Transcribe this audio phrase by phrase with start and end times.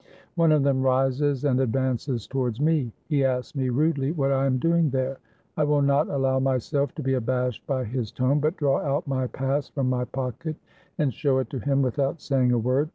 [0.33, 2.91] One of them rises and advances towards me.
[3.07, 5.19] He asks me rudely what I am doing there.
[5.55, 9.07] I will not allow my self to be abashed by his tone, but draw out
[9.07, 10.55] my pass from my pocket
[10.97, 12.89] and show it to him, without saying a word.